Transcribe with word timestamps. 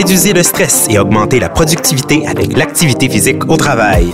Réduisez 0.00 0.32
le 0.32 0.42
stress 0.42 0.86
et 0.88 0.98
augmentez 0.98 1.38
la 1.38 1.50
productivité 1.50 2.26
avec 2.26 2.56
l'activité 2.56 3.10
physique 3.10 3.46
au 3.50 3.58
travail. 3.58 4.06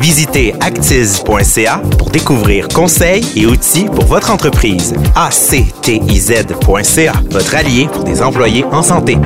Visitez 0.00 0.52
actiz.ca 0.58 1.80
pour 1.96 2.10
découvrir 2.10 2.66
conseils 2.66 3.24
et 3.36 3.46
outils 3.46 3.84
pour 3.84 4.06
votre 4.06 4.32
entreprise. 4.32 4.94
actiz.ca, 5.14 7.12
votre 7.30 7.54
allié 7.54 7.86
pour 7.86 8.02
des 8.02 8.20
employés 8.20 8.64
en 8.64 8.82
santé. 8.82 9.16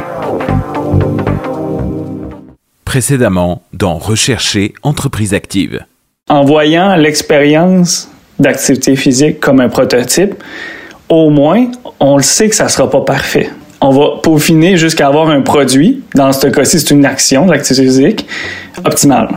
Précédemment, 2.85 3.63
dans 3.72 3.97
Rechercher 3.97 4.74
entreprise 4.83 5.33
active. 5.33 5.83
En 6.29 6.44
voyant 6.44 6.94
l'expérience 6.94 8.10
d'activité 8.38 8.97
physique 8.97 9.40
comme 9.40 9.63
un 9.63 9.71
prototype, 9.71 10.35
au 11.08 11.31
moins, 11.31 11.71
on 12.01 12.19
le 12.19 12.22
sait 12.22 12.51
que 12.51 12.54
ça 12.54 12.65
ne 12.65 12.69
sera 12.69 12.90
pas 12.90 13.01
parfait. 13.01 13.49
On 13.85 13.90
va 13.90 14.21
peaufiner 14.22 14.76
jusqu'à 14.76 15.08
avoir 15.08 15.28
un 15.28 15.40
produit, 15.40 16.05
dans 16.14 16.32
ce 16.32 16.46
cas-ci, 16.46 16.78
c'est 16.78 16.92
une 16.92 17.05
action 17.05 17.46
d'activité 17.46 17.84
physique, 17.84 18.27
optimale. 18.84 19.28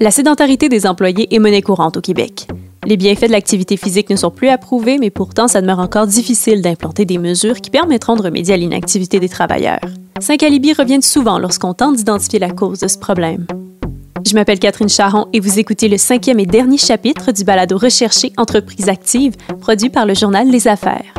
La 0.00 0.10
sédentarité 0.10 0.68
des 0.68 0.84
employés 0.84 1.32
est 1.32 1.38
monnaie 1.38 1.62
courante 1.62 1.96
au 1.96 2.00
Québec. 2.00 2.48
Les 2.84 2.96
bienfaits 2.96 3.26
de 3.26 3.30
l'activité 3.30 3.76
physique 3.76 4.10
ne 4.10 4.16
sont 4.16 4.32
plus 4.32 4.48
approuvés, 4.48 4.98
mais 4.98 5.10
pourtant, 5.10 5.46
ça 5.46 5.60
demeure 5.60 5.78
encore 5.78 6.08
difficile 6.08 6.60
d'implanter 6.60 7.04
des 7.04 7.18
mesures 7.18 7.60
qui 7.60 7.70
permettront 7.70 8.16
de 8.16 8.22
remédier 8.22 8.54
à 8.54 8.56
l'inactivité 8.56 9.20
des 9.20 9.28
travailleurs. 9.28 9.78
Cinq 10.18 10.42
alibis 10.42 10.72
reviennent 10.72 11.02
souvent 11.02 11.38
lorsqu'on 11.38 11.72
tente 11.72 11.94
d'identifier 11.94 12.40
la 12.40 12.50
cause 12.50 12.80
de 12.80 12.88
ce 12.88 12.98
problème. 12.98 13.46
Je 14.26 14.34
m'appelle 14.34 14.58
Catherine 14.58 14.88
Charon 14.88 15.28
et 15.32 15.38
vous 15.38 15.60
écoutez 15.60 15.88
le 15.88 15.98
cinquième 15.98 16.40
et 16.40 16.46
dernier 16.46 16.78
chapitre 16.78 17.30
du 17.30 17.44
balado 17.44 17.78
Recherché 17.78 18.32
Entreprise 18.38 18.88
active, 18.88 19.34
produit 19.60 19.90
par 19.90 20.04
le 20.04 20.14
journal 20.14 20.50
Les 20.50 20.66
Affaires. 20.66 21.14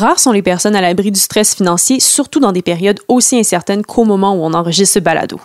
Rares 0.00 0.18
sont 0.18 0.32
les 0.32 0.40
personnes 0.40 0.74
à 0.74 0.80
l'abri 0.80 1.12
du 1.12 1.20
stress 1.20 1.54
financier, 1.54 2.00
surtout 2.00 2.40
dans 2.40 2.52
des 2.52 2.62
périodes 2.62 3.00
aussi 3.06 3.38
incertaines 3.38 3.84
qu'au 3.84 4.04
moment 4.04 4.32
où 4.32 4.38
on 4.38 4.54
enregistre 4.54 4.94
ce 4.94 4.98
balado. 4.98 5.38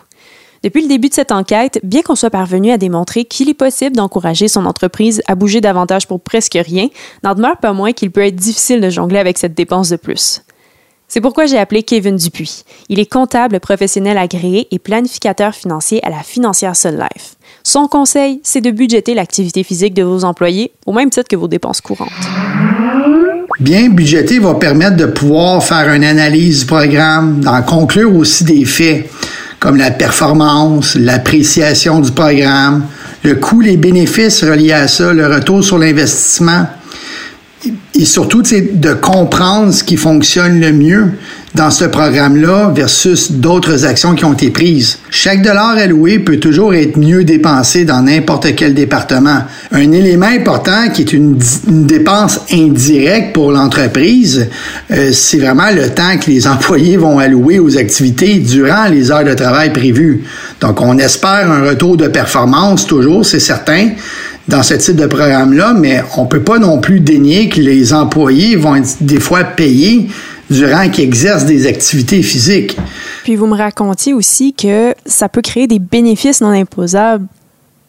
Depuis 0.64 0.82
le 0.82 0.88
début 0.88 1.10
de 1.10 1.14
cette 1.14 1.34
enquête, 1.34 1.80
bien 1.84 2.02
qu'on 2.02 2.16
soit 2.16 2.30
parvenu 2.30 2.72
à 2.72 2.78
démontrer 2.78 3.26
qu'il 3.26 3.50
est 3.50 3.54
possible 3.54 3.98
d'encourager 3.98 4.48
son 4.48 4.66
entreprise 4.66 5.22
à 5.28 5.36
bouger 5.36 5.60
davantage 5.60 6.08
pour 6.08 6.22
presque 6.22 6.58
rien, 6.58 6.88
n'en 7.24 7.36
demeure 7.36 7.58
pas 7.58 7.74
moins 7.74 7.92
qu'il 7.92 8.12
peut 8.12 8.26
être 8.26 8.36
difficile 8.38 8.80
de 8.80 8.90
jongler 8.90 9.20
avec 9.20 9.38
cette 9.38 9.54
dépense 9.54 9.90
de 9.90 9.98
plus. 9.98 10.42
C'est 11.10 11.22
pourquoi 11.22 11.48
j'ai 11.48 11.58
appelé 11.58 11.84
Kevin 11.84 12.16
Dupuis. 12.16 12.64
Il 12.88 13.00
est 13.00 13.12
comptable 13.12 13.60
professionnel 13.60 14.18
agréé 14.18 14.68
et 14.72 14.80
planificateur 14.80 15.54
financier 15.54 16.04
à 16.06 16.10
la 16.10 16.24
financière 16.24 16.78
Sun 16.78 16.98
Life. 16.98 17.36
Son 17.64 17.88
conseil, 17.88 18.40
c'est 18.42 18.62
de 18.62 18.72
budgéter 18.72 19.16
l'activité 19.16 19.64
physique 19.64 19.94
de 19.94 20.04
vos 20.04 20.24
employés 20.24 20.72
au 20.86 20.94
même 20.94 21.10
titre 21.10 21.28
que 21.28 21.36
vos 21.36 21.50
dépenses 21.50 21.82
courantes. 21.82 22.10
Bien 23.60 23.88
budgéter 23.88 24.40
va 24.40 24.56
permettre 24.56 24.98
de 24.98 25.06
pouvoir 25.06 25.64
faire 25.64 25.94
une 25.94 26.04
analyse 26.04 26.62
du 26.62 26.66
programme, 26.66 27.40
d'en 27.40 27.62
conclure 27.62 28.14
aussi 28.14 28.44
des 28.44 28.66
faits 28.66 29.10
comme 29.60 29.78
la 29.78 29.92
performance, 29.92 30.96
l'appréciation 30.96 32.00
du 32.02 32.12
programme, 32.12 32.84
le 33.24 33.36
coût, 33.36 33.62
les 33.62 33.78
bénéfices 33.78 34.44
reliés 34.44 34.74
à 34.74 34.88
ça, 34.90 35.14
le 35.14 35.26
retour 35.28 35.64
sur 35.64 35.78
l'investissement. 35.78 36.68
Et 37.96 38.06
surtout 38.06 38.42
de 38.42 38.94
comprendre 38.94 39.74
ce 39.74 39.84
qui 39.84 39.96
fonctionne 39.96 40.60
le 40.60 40.74
mieux 40.74 41.12
dans 41.56 41.72
ce 41.72 41.86
programme-là 41.86 42.74
versus 42.76 43.32
d'autres 43.32 43.86
actions 43.86 44.14
qui 44.14 44.26
ont 44.26 44.34
été 44.34 44.50
prises. 44.50 45.00
Chaque 45.10 45.42
dollar 45.42 45.78
alloué 45.78 46.20
peut 46.20 46.38
toujours 46.38 46.76
être 46.76 46.98
mieux 46.98 47.24
dépensé 47.24 47.86
dans 47.86 48.02
n'importe 48.02 48.54
quel 48.56 48.74
département. 48.74 49.40
Un 49.72 49.92
élément 49.94 50.26
important 50.26 50.90
qui 50.94 51.04
est 51.04 51.14
une, 51.14 51.38
dépense 51.68 52.42
indirecte 52.52 53.34
pour 53.34 53.52
l'entreprise, 53.54 54.48
euh, 54.92 55.12
c'est 55.14 55.38
vraiment 55.38 55.72
le 55.74 55.90
temps 55.90 56.18
que 56.20 56.30
les 56.30 56.46
employés 56.56 56.98
vont 56.98 57.20
allouer 57.20 57.60
aux 57.60 57.78
activités 57.78 58.40
durant 58.40 58.88
les 58.90 59.10
heures 59.10 59.24
de 59.24 59.34
travail 59.34 59.72
prévues. 59.72 60.24
Donc, 60.60 60.82
on 60.82 60.98
espère 60.98 61.50
un 61.50 61.64
retour 61.64 61.96
de 61.96 62.08
performance 62.08 62.86
toujours, 62.86 63.26
c'est 63.26 63.40
certain 63.40 63.92
dans 64.48 64.62
ce 64.62 64.76
type 64.76 64.96
de 64.96 65.08
programme-là, 65.08 65.74
mais 65.74 66.04
on 66.18 66.26
peut 66.26 66.42
pas 66.42 66.60
non 66.60 66.80
plus 66.80 67.00
dénier 67.00 67.50
que 67.50 67.60
les 67.60 67.94
employés 67.94 68.56
vont 68.56 68.76
être 68.76 68.98
des 69.02 69.20
fois 69.20 69.44
payés 69.44 70.08
durant 70.50 70.90
qu'ils 70.90 71.06
exercent 71.06 71.46
des 71.46 71.68
activités 71.68 72.22
physiques. 72.22 72.78
Puis 73.24 73.36
vous 73.36 73.48
me 73.48 73.56
racontiez 73.56 74.14
aussi 74.14 74.54
que 74.54 74.94
ça 75.06 75.30
peut 75.30 75.42
créer 75.42 75.68
des 75.68 75.80
bénéfices 75.80 76.42
non 76.42 76.50
imposables 76.50 77.26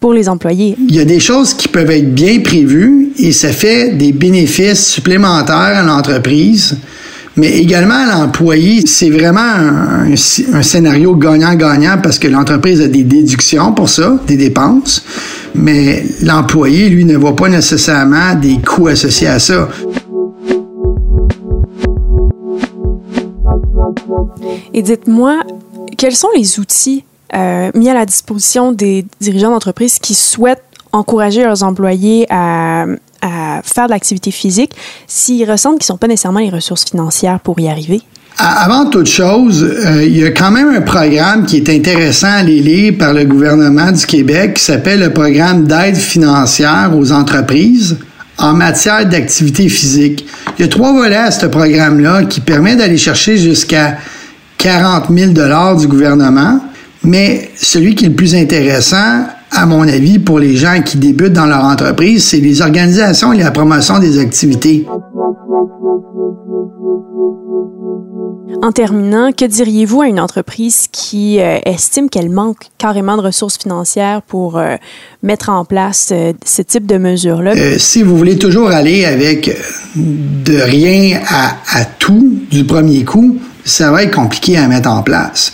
pour 0.00 0.12
les 0.12 0.28
employés. 0.28 0.76
Il 0.88 0.94
y 0.94 1.00
a 1.00 1.04
des 1.04 1.20
choses 1.20 1.54
qui 1.54 1.68
peuvent 1.68 1.90
être 1.90 2.14
bien 2.14 2.40
prévues 2.40 3.12
et 3.18 3.32
ça 3.32 3.48
fait 3.48 3.90
des 3.90 4.12
bénéfices 4.12 4.86
supplémentaires 4.86 5.56
à 5.56 5.82
l'entreprise, 5.82 6.76
mais 7.36 7.58
également 7.58 8.06
à 8.06 8.18
l'employé. 8.18 8.86
C'est 8.86 9.10
vraiment 9.10 9.40
un, 9.40 10.12
un 10.52 10.62
scénario 10.62 11.14
gagnant-gagnant 11.14 11.98
parce 12.02 12.18
que 12.18 12.28
l'entreprise 12.28 12.80
a 12.80 12.88
des 12.88 13.04
déductions 13.04 13.72
pour 13.72 13.88
ça, 13.88 14.18
des 14.26 14.36
dépenses, 14.36 15.02
mais 15.54 16.04
l'employé, 16.22 16.88
lui, 16.88 17.04
ne 17.04 17.16
voit 17.16 17.36
pas 17.36 17.48
nécessairement 17.48 18.34
des 18.34 18.58
coûts 18.58 18.88
associés 18.88 19.28
à 19.28 19.38
ça. 19.38 19.68
Et 24.76 24.82
dites-moi, 24.82 25.38
quels 25.96 26.14
sont 26.14 26.28
les 26.36 26.60
outils 26.60 27.02
euh, 27.34 27.70
mis 27.74 27.88
à 27.88 27.94
la 27.94 28.04
disposition 28.04 28.72
des 28.72 29.06
dirigeants 29.20 29.50
d'entreprise 29.50 29.98
qui 29.98 30.14
souhaitent 30.14 30.62
encourager 30.92 31.42
leurs 31.42 31.62
employés 31.62 32.26
à, 32.30 32.84
faire 33.64 33.86
de 33.86 33.90
l'activité 33.90 34.30
physique 34.30 34.70
s'ils 35.08 35.50
ressentent 35.50 35.80
qu'ils 35.80 35.92
n'ont 35.92 35.98
pas 35.98 36.06
nécessairement 36.06 36.38
les 36.38 36.50
ressources 36.50 36.84
financières 36.84 37.40
pour 37.40 37.58
y 37.58 37.68
arriver? 37.68 38.02
Avant 38.38 38.88
toute 38.88 39.08
chose, 39.08 39.64
euh, 39.64 40.04
il 40.04 40.16
y 40.16 40.24
a 40.24 40.30
quand 40.30 40.50
même 40.52 40.68
un 40.68 40.82
programme 40.82 41.46
qui 41.46 41.56
est 41.56 41.68
intéressant 41.70 42.28
à 42.28 42.34
aller 42.34 42.60
lire 42.60 42.94
par 42.98 43.14
le 43.14 43.24
gouvernement 43.24 43.90
du 43.90 44.06
Québec 44.06 44.54
qui 44.54 44.62
s'appelle 44.62 45.00
le 45.00 45.12
programme 45.12 45.66
d'aide 45.66 45.96
financière 45.96 46.92
aux 46.94 47.10
entreprises 47.10 47.96
en 48.38 48.52
matière 48.52 49.06
d'activité 49.06 49.68
physique. 49.68 50.26
Il 50.58 50.62
y 50.62 50.64
a 50.66 50.68
trois 50.68 50.92
volets 50.92 51.16
à 51.16 51.30
ce 51.30 51.46
programme-là 51.46 52.24
qui 52.24 52.40
permet 52.40 52.76
d'aller 52.76 52.98
chercher 52.98 53.38
jusqu'à 53.38 53.96
40 54.58 55.04
000 55.10 55.32
dollars 55.32 55.76
du 55.76 55.86
gouvernement, 55.86 56.60
mais 57.04 57.50
celui 57.56 57.94
qui 57.94 58.04
est 58.04 58.08
le 58.08 58.14
plus 58.14 58.34
intéressant, 58.34 59.26
à 59.50 59.66
mon 59.66 59.82
avis, 59.82 60.18
pour 60.18 60.38
les 60.38 60.56
gens 60.56 60.82
qui 60.84 60.98
débutent 60.98 61.32
dans 61.32 61.46
leur 61.46 61.64
entreprise, 61.64 62.24
c'est 62.24 62.40
les 62.40 62.60
organisations 62.62 63.32
et 63.32 63.38
la 63.38 63.50
promotion 63.50 63.98
des 63.98 64.18
activités. 64.18 64.86
En 68.62 68.72
terminant, 68.72 69.32
que 69.32 69.44
diriez-vous 69.44 70.02
à 70.02 70.08
une 70.08 70.18
entreprise 70.18 70.88
qui 70.90 71.40
euh, 71.40 71.58
estime 71.64 72.08
qu'elle 72.08 72.30
manque 72.30 72.56
carrément 72.78 73.16
de 73.16 73.22
ressources 73.22 73.58
financières 73.58 74.22
pour 74.22 74.58
euh, 74.58 74.76
mettre 75.22 75.50
en 75.50 75.64
place 75.64 76.08
euh, 76.10 76.32
ce 76.44 76.62
type 76.62 76.86
de 76.86 76.96
mesures-là? 76.96 77.78
si 77.78 78.02
vous 78.02 78.16
voulez 78.16 78.38
toujours 78.38 78.70
aller 78.70 79.04
avec 79.04 79.56
de 79.94 80.56
rien 80.56 81.20
à, 81.28 81.56
à 81.72 81.84
tout 81.84 82.40
du 82.50 82.64
premier 82.64 83.04
coup, 83.04 83.38
ça 83.66 83.90
va 83.90 84.04
être 84.04 84.14
compliqué 84.14 84.56
à 84.56 84.68
mettre 84.68 84.88
en 84.88 85.02
place. 85.02 85.52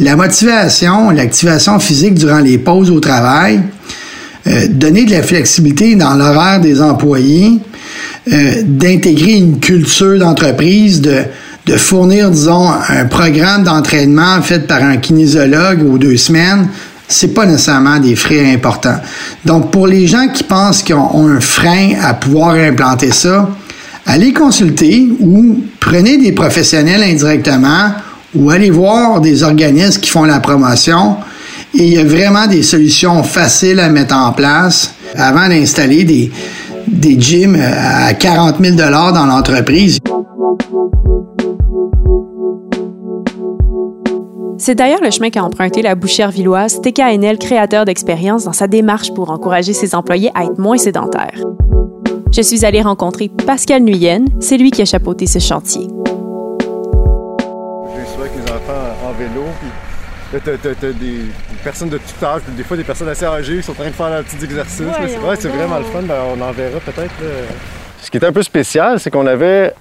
La 0.00 0.14
motivation, 0.16 1.10
l'activation 1.10 1.78
physique 1.80 2.14
durant 2.14 2.38
les 2.38 2.56
pauses 2.56 2.90
au 2.90 3.00
travail, 3.00 3.60
euh, 4.46 4.68
donner 4.70 5.04
de 5.04 5.10
la 5.10 5.22
flexibilité 5.22 5.96
dans 5.96 6.14
l'horaire 6.14 6.60
des 6.60 6.80
employés, 6.80 7.58
euh, 8.32 8.62
d'intégrer 8.64 9.32
une 9.32 9.58
culture 9.58 10.18
d'entreprise, 10.18 11.00
de, 11.00 11.24
fournir, 11.76 12.30
disons, 12.30 12.70
un 12.88 13.04
programme 13.04 13.62
d'entraînement 13.62 14.40
fait 14.40 14.66
par 14.66 14.82
un 14.82 14.96
kinésiologue 14.96 15.82
aux 15.82 15.98
deux 15.98 16.16
semaines, 16.16 16.66
c'est 17.08 17.34
pas 17.34 17.44
nécessairement 17.44 17.98
des 17.98 18.16
frais 18.16 18.54
importants. 18.54 18.98
Donc, 19.44 19.70
pour 19.70 19.86
les 19.86 20.06
gens 20.06 20.28
qui 20.28 20.44
pensent 20.44 20.82
qu'ils 20.82 20.94
ont 20.94 21.28
un 21.28 21.40
frein 21.40 21.90
à 22.02 22.14
pouvoir 22.14 22.54
implanter 22.54 23.10
ça, 23.10 23.50
allez 24.06 24.32
consulter 24.32 25.08
ou 25.20 25.62
prenez 25.88 26.18
des 26.18 26.32
professionnels 26.32 27.02
indirectement 27.02 27.92
ou 28.34 28.50
allez 28.50 28.68
voir 28.68 29.22
des 29.22 29.42
organismes 29.42 30.00
qui 30.02 30.10
font 30.10 30.24
la 30.24 30.38
promotion. 30.38 31.16
Et 31.74 31.84
il 31.84 31.94
y 31.94 31.98
a 31.98 32.04
vraiment 32.04 32.46
des 32.46 32.62
solutions 32.62 33.22
faciles 33.22 33.80
à 33.80 33.88
mettre 33.88 34.14
en 34.14 34.32
place 34.32 34.92
avant 35.14 35.48
d'installer 35.48 36.04
des, 36.04 36.30
des 36.86 37.18
gyms 37.18 37.58
à 37.58 38.12
40 38.12 38.56
000 38.62 38.76
dans 38.76 39.24
l'entreprise. 39.24 39.98
C'est 44.58 44.74
d'ailleurs 44.74 45.02
le 45.02 45.10
chemin 45.10 45.30
qu'a 45.30 45.42
emprunté 45.42 45.80
la 45.80 45.94
bouchère 45.94 46.30
villoise 46.30 46.82
TKNL, 46.82 47.38
créateur 47.38 47.86
d'expérience 47.86 48.44
dans 48.44 48.52
sa 48.52 48.66
démarche 48.66 49.14
pour 49.14 49.30
encourager 49.30 49.72
ses 49.72 49.94
employés 49.94 50.30
à 50.34 50.44
être 50.44 50.58
moins 50.58 50.76
sédentaires. 50.76 51.40
Je 52.30 52.42
suis 52.42 52.62
allée 52.64 52.82
rencontrer 52.82 53.30
Pascal 53.46 53.82
Nuyen, 53.82 54.26
c'est 54.38 54.58
lui 54.58 54.70
qui 54.70 54.82
a 54.82 54.84
chapeauté 54.84 55.26
ce 55.26 55.38
chantier. 55.38 55.82
J'ai 55.82 55.88
souvent 58.06 58.20
avec 58.20 58.32
les 58.36 58.42
enfants 58.52 58.94
en 59.06 59.12
vélo, 59.12 59.44
puis 59.58 59.70
là, 60.34 60.40
t'as, 60.60 60.74
des 60.92 61.20
personnes 61.64 61.88
de 61.88 61.96
tout 61.96 62.24
âge, 62.24 62.42
des 62.48 62.64
fois 62.64 62.76
des 62.76 62.84
personnes 62.84 63.08
assez 63.08 63.24
âgées 63.24 63.56
qui 63.56 63.62
sont 63.62 63.72
en 63.72 63.76
train 63.76 63.86
de 63.86 63.92
faire 63.92 64.10
leurs 64.10 64.24
petits 64.24 64.44
exercices. 64.44 64.84
c'est, 65.06 65.16
vrai, 65.16 65.36
c'est 65.40 65.48
vraiment 65.48 65.78
le 65.78 65.84
fun, 65.84 66.02
ben, 66.02 66.20
on 66.36 66.40
en 66.40 66.52
verra 66.52 66.80
peut-être. 66.80 67.14
Ce 68.02 68.10
qui 68.10 68.18
est 68.18 68.24
un 68.24 68.32
peu 68.32 68.42
spécial, 68.42 69.00
c'est 69.00 69.10
qu'on 69.10 69.26
avait 69.26 69.72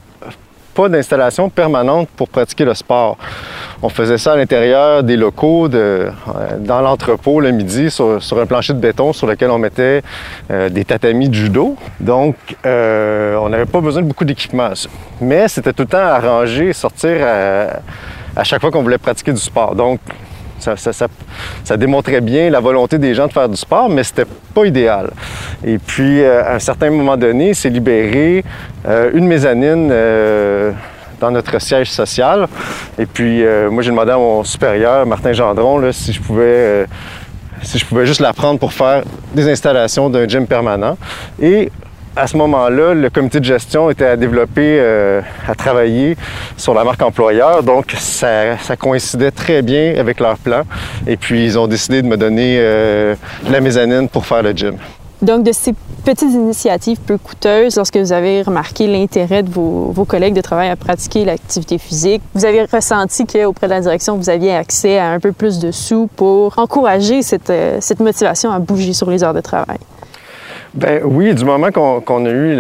pas 0.74 0.88
d'installation 0.88 1.50
permanente 1.50 2.08
pour 2.16 2.30
pratiquer 2.30 2.64
le 2.64 2.74
sport. 2.74 3.18
On 3.84 3.90
faisait 3.90 4.18
ça 4.18 4.34
à 4.34 4.36
l'intérieur 4.36 5.04
des 5.04 5.16
locaux, 5.16 5.70
euh, 5.72 6.10
dans 6.60 6.82
l'entrepôt 6.82 7.40
le 7.40 7.52
midi, 7.52 7.92
sur, 7.92 8.20
un 8.32 8.46
plancher 8.48 8.74
de 8.74 8.80
béton 8.80 9.14
sur 9.14 9.28
lequel 9.28 9.52
on 9.52 9.60
mettait 9.60 10.02
euh, 10.50 10.70
des 10.70 10.84
tatamis 10.84 11.30
de 11.30 11.36
judo. 11.36 11.76
Donc, 12.00 12.36
euh, 12.66 13.36
on 13.36 13.50
n'avait 13.50 13.68
pas 13.68 13.80
besoin 13.80 14.02
de 14.02 14.08
beaucoup 14.08 14.26
d'équipement. 14.26 14.72
Mais 15.22 15.48
c'était 15.48 15.74
tout 15.74 15.84
le 15.84 15.90
temps 15.90 16.00
arrangé, 16.00 16.74
sortir 16.74 17.18
à, 18.36 18.44
chaque 18.44 18.62
fois 18.62 18.72
qu'on 18.72 18.82
voulait 18.82 18.98
pratiquer 18.98 19.32
du 19.32 19.40
sport. 19.40 19.76
Donc, 19.76 20.00
ça, 20.58 21.78
démontrait 21.78 22.22
bien 22.22 22.50
la 22.50 22.60
volonté 22.60 22.98
des 22.98 23.14
gens 23.14 23.28
de 23.28 23.32
faire 23.32 23.48
du 23.48 23.58
sport, 23.58 23.90
mais 23.90 24.04
c'était 24.04 24.26
pas 24.56 24.66
idéal. 24.66 25.12
Et 25.64 25.78
puis, 25.78 26.26
à 26.26 26.56
un 26.56 26.60
certain 26.60 26.90
moment 26.90 27.16
donné, 27.16 27.54
c'est 27.54 27.70
libéré 27.70 28.44
une 29.14 29.28
mezzanine 29.28 29.94
dans 31.20 31.32
notre 31.32 31.60
siège 31.60 31.92
social. 31.92 32.48
Et 32.98 33.06
puis, 33.06 33.44
euh, 33.44 33.70
moi, 33.70 33.84
j'ai 33.84 33.92
demandé 33.92 34.12
à 34.12 34.18
mon 34.18 34.44
supérieur, 34.44 35.06
Martin 35.06 35.34
Gendron, 35.34 35.78
là, 35.80 35.92
si 35.92 36.14
je 36.14 36.22
pouvais... 36.22 36.44
Euh, 36.46 36.86
si 37.64 37.80
je 37.80 37.86
pouvais 37.86 38.06
juste 38.06 38.20
la 38.20 38.34
prendre 38.34 38.60
pour 38.60 38.72
faire 38.72 39.02
des 39.34 39.50
installations 39.50 40.12
d'un 40.12 40.28
gym 40.28 40.46
permanent. 40.46 40.96
Et 41.42 41.72
à 42.16 42.28
ce 42.28 42.38
moment-là, 42.38 42.94
le 42.94 43.10
comité 43.10 43.40
de 43.40 43.46
gestion 43.46 43.90
était 43.90 44.06
à 44.06 44.16
développer, 44.16 44.78
euh, 44.80 45.22
à 45.48 45.56
travailler 45.56 46.16
sur 46.56 46.76
la 46.76 46.84
marque 46.84 47.02
employeur. 47.02 47.64
Donc, 47.64 47.96
ça, 47.98 48.60
ça, 48.60 48.76
coïncidait 48.76 49.32
très 49.32 49.64
bien 49.64 49.96
avec 49.98 50.20
leur 50.20 50.38
plan. 50.38 50.62
Et 51.08 51.18
puis, 51.18 51.46
ils 51.46 51.58
ont 51.58 51.68
décidé 51.68 52.04
de 52.04 52.08
me 52.08 52.16
donner 52.16 52.62
la 53.50 53.60
mezzanine 53.60 54.08
pour 54.08 54.24
faire 54.28 54.44
le 54.44 54.52
gym. 54.52 54.78
Donc, 55.22 55.44
de 55.44 55.52
ces 55.52 55.74
petites 56.06 56.32
initiatives 56.32 57.00
peu 57.00 57.18
coûteuses, 57.18 57.76
lorsque 57.76 57.98
vous 57.98 58.14
avez 58.14 58.44
remarqué 58.44 58.86
l'intérêt 58.86 59.42
de 59.42 59.50
vos, 59.50 60.06
collègues 60.06 60.36
de 60.36 60.42
travail 60.42 60.70
à 60.70 60.76
pratiquer 60.76 61.26
l'activité 61.26 61.80
physique, 61.80 62.22
vous 62.36 62.46
avez 62.46 62.66
ressenti 62.66 63.26
qu'auprès 63.26 63.68
de 63.68 63.74
la 63.74 63.82
direction, 63.82 64.16
vous 64.16 64.30
aviez 64.30 64.54
accès 64.54 65.00
à 65.00 65.10
un 65.10 65.20
peu 65.20 65.32
plus 65.32 65.58
de 65.58 65.72
sous 65.72 66.08
pour 66.16 66.58
encourager 66.60 67.24
cette, 67.24 67.50
euh, 67.50 67.80
motivation 68.00 68.52
à 68.52 68.60
bouger 68.60 68.94
sur 68.94 69.10
les 69.10 69.24
heures 69.24 69.34
de 69.34 69.42
travail? 69.42 69.80
Ben 70.76 71.02
oui, 71.04 71.34
du 71.34 71.44
moment 71.44 71.72
qu'on 71.72 72.26
a 72.26 72.30
eu 72.30 72.60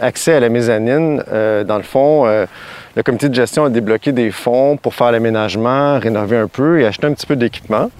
accès 0.00 0.34
à 0.34 0.40
la 0.40 0.50
mezzanine, 0.50 1.22
euh, 1.32 1.64
dans 1.64 1.78
le 1.78 1.82
fond, 1.82 2.26
euh, 2.26 2.44
le 2.96 3.02
comité 3.02 3.30
de 3.30 3.34
gestion 3.34 3.64
a 3.64 3.70
débloqué 3.70 4.12
des 4.12 4.30
fonds 4.30 4.76
pour 4.76 4.94
faire 4.94 5.10
l'aménagement, 5.10 5.98
rénover 5.98 6.36
un 6.36 6.48
peu 6.48 6.80
et 6.80 6.86
acheter 6.86 7.06
un 7.06 7.14
petit 7.14 7.26
peu 7.26 7.36
d'équipement. 7.36 7.90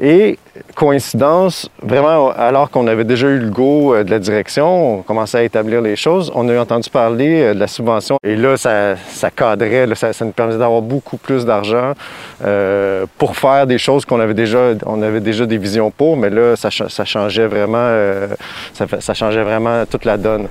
Et 0.00 0.38
coïncidence, 0.74 1.68
vraiment, 1.82 2.30
alors 2.30 2.70
qu'on 2.70 2.86
avait 2.86 3.04
déjà 3.04 3.28
eu 3.28 3.38
le 3.38 3.50
go 3.50 3.94
euh, 3.94 4.04
de 4.04 4.10
la 4.10 4.18
direction, 4.18 4.98
on 4.98 5.02
commençait 5.02 5.38
à 5.38 5.42
établir 5.44 5.80
les 5.80 5.96
choses, 5.96 6.32
on 6.34 6.48
a 6.48 6.58
entendu 6.58 6.90
parler 6.90 7.42
euh, 7.42 7.54
de 7.54 7.60
la 7.60 7.66
subvention. 7.66 8.18
Et 8.24 8.36
là, 8.36 8.56
ça, 8.56 8.96
cadrait, 9.30 9.86
ça, 9.94 10.12
nous 10.24 10.32
permettait 10.32 10.58
d'avoir 10.58 10.82
beaucoup 10.82 11.16
plus 11.16 11.44
d'argent 11.44 11.92
euh, 12.44 13.06
pour 13.18 13.36
faire 13.36 13.66
des 13.66 13.78
choses 13.78 14.04
qu'on 14.04 14.20
avait 14.20 14.34
déjà, 14.34 14.72
on 14.86 15.00
avait 15.02 15.20
déjà 15.20 15.46
des 15.46 15.58
visions 15.58 15.90
pour, 15.90 16.16
mais 16.16 16.30
là, 16.30 16.56
ça, 16.56 16.70
changeait 16.70 17.46
vraiment, 17.46 17.88
ça 18.72 19.14
changeait 19.14 19.42
vraiment 19.42 19.84
toute 19.86 20.04
la 20.04 20.16
donne. 20.16 20.48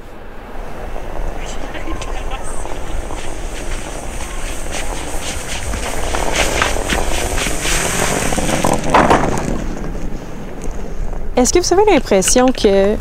Est-ce 11.43 11.51
que 11.51 11.59
vous 11.59 11.73
avez 11.73 11.91
l'impression 11.91 12.45
que 12.53 12.95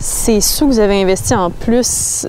ces 0.00 0.40
sous 0.40 0.66
que 0.66 0.72
vous 0.72 0.80
avez 0.80 1.00
investis 1.00 1.36
en 1.36 1.52
plus 1.52 2.26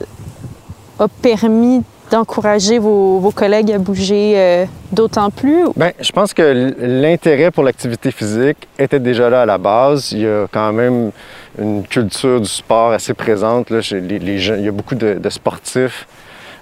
a 0.99 1.07
permis 1.07 1.81
d'encourager 2.11 2.77
vos, 2.77 3.31
collègues 3.35 3.71
à 3.71 3.79
bouger 3.79 4.33
euh, 4.35 4.65
d'autant 4.91 5.31
plus? 5.31 5.63
Bien, 5.75 5.93
je 5.99 6.11
pense 6.11 6.35
que 6.35 6.75
l'intérêt 6.77 7.49
pour 7.49 7.63
l'activité 7.63 8.11
physique 8.11 8.67
était 8.77 8.99
déjà 8.99 9.31
là 9.31 9.41
à 9.41 9.45
la 9.47 9.57
base. 9.57 10.11
Il 10.11 10.19
y 10.19 10.27
a 10.27 10.45
quand 10.51 10.71
même 10.73 11.09
une 11.57 11.81
culture 11.87 12.39
du 12.39 12.47
sport 12.47 12.91
assez 12.91 13.15
présente. 13.15 13.71
Là, 13.71 13.79
les, 13.93 14.17
il 14.19 14.63
y 14.63 14.67
a 14.67 14.71
beaucoup 14.71 14.93
de, 14.93 15.19
sportifs 15.27 16.07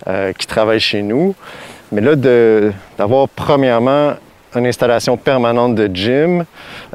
euh, 0.08 0.32
qui 0.32 0.48
travaillent 0.48 0.80
chez 0.80 1.02
nous. 1.02 1.36
Mais 1.92 2.00
là, 2.00 2.16
d'avoir 2.16 3.28
premièrement 3.28 4.14
une 4.58 4.68
installation 4.68 5.18
permanente 5.18 5.76
de 5.76 5.90
gym, 5.94 6.46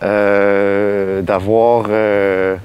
euh, 0.03 1.23
d'avoir 1.23 1.87
euh, 1.89 2.57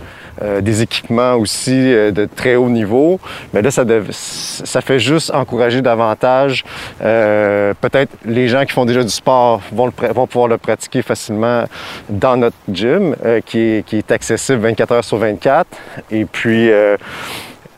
euh, 0.42 0.62
des 0.62 0.81
équipements 0.81 1.36
aussi 1.36 1.71
de 1.71 2.27
très 2.33 2.56
haut 2.56 2.69
niveau. 2.69 3.19
Mais 3.53 3.62
là, 3.62 3.71
ça, 3.71 3.83
ça 4.12 4.81
fait 4.81 5.00
juste 5.00 5.31
encourager 5.33 5.81
davantage. 5.81 6.63
Peut-être 7.00 8.12
les 8.25 8.47
gens 8.47 8.65
qui 8.65 8.74
font 8.74 8.86
déjà 8.86 9.03
du 9.03 9.09
sport 9.09 9.62
vont, 9.71 9.92
vont, 10.13 10.27
pouvoir 10.27 10.47
le 10.47 10.57
pratiquer 10.57 11.01
facilement 11.01 11.65
dans 12.09 12.38
notre 12.38 12.57
gym, 12.71 13.15
qui 13.45 13.59
est, 13.59 13.86
qui, 13.86 13.98
est, 13.98 14.12
accessible 14.12 14.59
24 14.59 14.91
heures 14.91 15.03
sur 15.03 15.18
24. 15.18 15.68
Et 16.12 16.25
puis, 16.25 16.69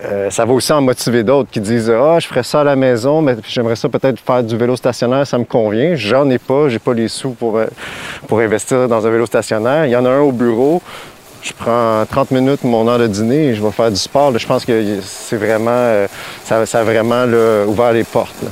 euh, 0.06 0.30
ça 0.30 0.46
va 0.46 0.54
aussi 0.54 0.72
en 0.72 0.82
motiver 0.82 1.24
d'autres 1.24 1.50
qui 1.50 1.60
disent 1.60 1.90
Ah, 1.90 2.20
je 2.20 2.28
ferais 2.28 2.44
ça 2.44 2.62
à 2.62 2.64
la 2.64 2.76
maison, 2.76 3.22
mais 3.22 3.36
j'aimerais 3.48 3.76
ça 3.76 3.90
peut-être 3.90 4.20
faire 4.20 4.44
du 4.44 4.56
vélo 4.56 4.76
stationnaire, 4.76 5.26
ça 5.26 5.40
me 5.40 5.44
convient. 5.44 5.96
J'en 5.96 6.30
ai 6.30 6.38
pas, 6.38 6.70
j'ai 6.70 6.78
pas 6.78 6.94
les 6.94 7.08
sous 7.08 7.32
pour, 7.32 7.58
euh, 7.58 7.66
pour 8.28 8.40
investir 8.40 8.88
dans 8.88 9.06
un 9.06 9.10
vélo 9.10 9.26
stationnaire. 9.26 9.86
Il 9.86 9.92
y 9.92 9.96
en 9.96 10.06
a 10.06 10.10
un 10.10 10.20
au 10.20 10.32
bureau. 10.32 10.84
Je 11.42 11.52
prends 11.54 12.06
30 12.06 12.32
minutes 12.32 12.64
mon 12.64 12.88
heure 12.88 13.00
de 13.00 13.08
dîner 13.08 13.48
et 13.48 13.56
je 13.56 13.64
vais 13.64 13.72
faire 13.72 13.90
du 13.90 13.98
sport. 13.98 14.38
je 14.38 14.46
pense 14.46 14.66
que 14.66 15.00
c'est 15.02 15.38
vraiment, 15.38 15.72
euh, 15.72 16.08
ça, 16.44 16.62
a 16.62 16.84
vraiment 16.84 17.24
ouvert 17.68 17.94
les 17.94 18.04
portes. 18.04 18.44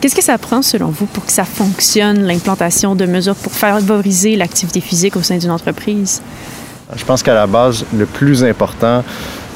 Qu'est-ce 0.00 0.14
que 0.14 0.22
ça 0.22 0.38
prend 0.38 0.62
selon 0.62 0.90
vous 0.90 1.06
pour 1.06 1.26
que 1.26 1.32
ça 1.32 1.44
fonctionne, 1.44 2.22
l'implantation 2.22 2.94
de 2.94 3.06
mesures 3.06 3.34
pour 3.34 3.52
favoriser 3.52 4.36
l'activité 4.36 4.80
physique 4.80 5.16
au 5.16 5.22
sein 5.22 5.38
d'une 5.38 5.50
entreprise? 5.50 6.22
Je 6.96 7.04
pense 7.04 7.22
qu'à 7.22 7.34
la 7.34 7.46
base, 7.46 7.84
le 7.94 8.06
plus 8.06 8.44
important, 8.44 9.04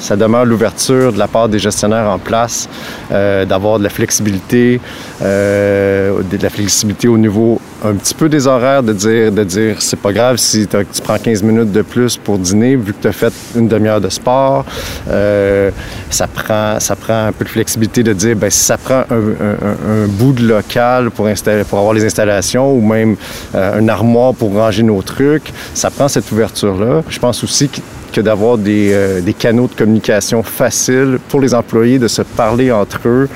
ça 0.02 0.16
demeure 0.16 0.44
l'ouverture 0.44 1.12
de 1.12 1.18
la 1.18 1.28
part 1.28 1.48
des 1.48 1.60
gestionnaires 1.60 2.08
en 2.10 2.18
place, 2.18 2.68
euh, 3.12 3.44
d'avoir 3.44 3.78
de 3.78 3.84
la 3.84 3.88
flexibilité, 3.88 4.80
euh, 5.22 6.22
de 6.28 6.42
la 6.42 6.50
flexibilité 6.50 7.06
au 7.06 7.16
niveau 7.16 7.60
un 7.84 7.94
petit 7.94 8.14
peu 8.14 8.28
des 8.28 8.46
horaires, 8.48 8.82
de 8.82 8.92
dire, 8.92 9.30
de 9.30 9.44
dire 9.44 9.80
c'est 9.80 9.98
pas 9.98 10.12
grave 10.12 10.36
si 10.36 10.66
tu 10.66 11.02
prends 11.02 11.18
15 11.18 11.42
minutes 11.44 11.72
de 11.72 11.82
plus 11.82 12.16
pour 12.16 12.38
dîner, 12.38 12.74
vu 12.74 12.92
que 12.92 13.02
tu 13.02 13.08
as 13.08 13.12
fait 13.12 13.32
une 13.56 13.68
demi-heure 13.68 14.00
de 14.00 14.08
sport. 14.08 14.64
Euh, 15.08 15.70
ça, 16.10 16.26
prend, 16.26 16.80
ça 16.80 16.96
prend 16.96 17.26
un 17.26 17.32
peu 17.32 17.44
de 17.44 17.50
flexibilité 17.50 18.02
de 18.02 18.12
dire, 18.12 18.36
ben 18.36 18.50
si 18.50 18.60
ça 18.60 18.78
prend 18.78 19.04
un, 19.10 20.06
bout 20.08 20.32
de 20.32 20.46
local 20.46 21.10
pour, 21.10 21.28
pour 21.68 21.78
avoir 21.78 21.94
les 21.94 22.04
installations 22.04 22.72
ou 22.72 22.80
même 22.80 23.16
un 23.54 23.88
armoire 23.88 24.34
pour 24.34 24.52
ranger 24.52 24.82
nos 24.82 25.02
trucs, 25.02 25.52
ça 25.74 25.90
prend 25.90 26.08
cette 26.08 26.30
ouverture-là. 26.32 27.02
Je 27.08 27.18
pense 27.18 27.42
aussi 27.44 27.68
que 27.68 27.80
que 28.12 28.20
d'avoir 28.20 28.58
des, 28.58 29.20
des, 29.22 29.34
canaux 29.34 29.66
de 29.66 29.74
communication 29.74 30.42
faciles 30.42 31.18
pour 31.28 31.40
les 31.40 31.54
employés, 31.54 31.98
de 31.98 32.08
se 32.08 32.22
parler 32.22 32.70
entre 32.70 33.00
eux 33.06 33.28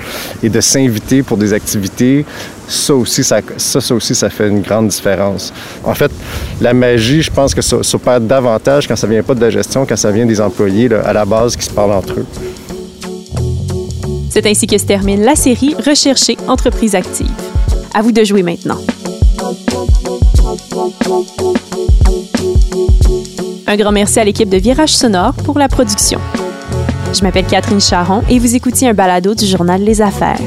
et 0.42 0.48
de 0.48 0.60
s'inviter 0.60 1.22
pour 1.22 1.36
des 1.36 1.52
activités 1.52 2.24
ça 2.68 2.94
aussi, 2.94 3.22
ça, 3.22 3.40
ça, 3.56 3.94
aussi, 3.94 4.14
ça 4.14 4.30
fait 4.30 4.48
une 4.48 4.60
grande 4.60 4.88
différence. 4.88 5.52
En 5.84 5.94
fait, 5.94 6.10
la 6.60 6.74
magie, 6.74 7.22
je 7.22 7.30
pense 7.30 7.54
que 7.54 7.62
ça 7.62 7.82
s'opère 7.82 8.20
davantage 8.20 8.88
quand 8.88 8.96
ça 8.96 9.06
vient 9.06 9.22
pas 9.22 9.34
de 9.34 9.40
la 9.40 9.50
gestion, 9.50 9.86
quand 9.86 9.96
ça 9.96 10.10
vient 10.10 10.26
des 10.26 10.40
employés 10.40 10.92
à 10.92 11.12
la 11.12 11.24
base 11.24 11.56
qui 11.56 11.64
se 11.64 11.70
parlent 11.70 11.92
entre 11.92 12.20
eux. 12.20 12.26
C'est 14.30 14.46
ainsi 14.46 14.66
que 14.66 14.76
se 14.76 14.84
termine 14.84 15.22
la 15.22 15.36
série 15.36 15.74
Rechercher 15.74 16.36
entreprise 16.46 16.94
active. 16.94 17.30
À 17.94 18.02
vous 18.02 18.12
de 18.12 18.22
jouer 18.24 18.42
maintenant. 18.42 18.78
Un 23.68 23.76
grand 23.76 23.90
merci 23.90 24.20
à 24.20 24.24
l'équipe 24.24 24.48
de 24.48 24.58
Virage 24.58 24.94
Sonore 24.94 25.34
pour 25.34 25.58
la 25.58 25.68
production. 25.68 26.20
Je 27.12 27.22
m'appelle 27.22 27.46
Catherine 27.46 27.80
Charon 27.80 28.22
et 28.28 28.38
vous 28.38 28.54
écoutez 28.54 28.88
un 28.88 28.94
balado 28.94 29.34
du 29.34 29.44
journal 29.44 29.82
Les 29.82 30.00
Affaires. 30.00 30.38